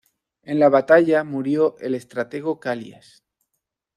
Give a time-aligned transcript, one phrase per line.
[0.41, 3.23] En la batalla murió el estratego Calias.